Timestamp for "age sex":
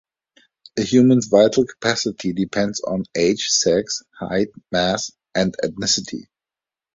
3.15-4.01